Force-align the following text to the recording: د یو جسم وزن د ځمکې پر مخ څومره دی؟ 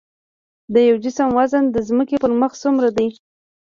د 0.73 0.75
یو 0.89 0.95
جسم 1.03 1.29
وزن 1.37 1.63
د 1.71 1.77
ځمکې 1.87 2.15
پر 2.23 2.31
مخ 2.41 2.51
څومره 2.63 2.87
دی؟ 2.97 3.07